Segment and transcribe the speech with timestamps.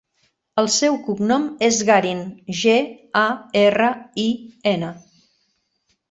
[0.59, 2.23] El seu cognom és Garin:
[2.59, 2.73] ge,
[3.21, 3.25] a,
[3.61, 3.91] erra,
[4.25, 4.25] i,
[4.73, 4.89] ena.